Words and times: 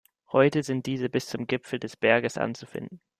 Heute 0.31 0.63
sind 0.63 0.87
diese 0.87 1.09
bis 1.09 1.27
zum 1.27 1.45
Gipfel 1.45 1.77
des 1.77 1.95
Berges 1.95 2.35
anzufinden. 2.35 3.01